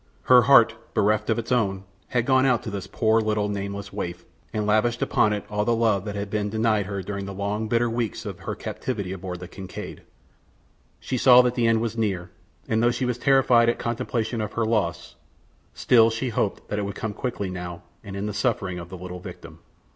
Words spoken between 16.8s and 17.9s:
would come quickly now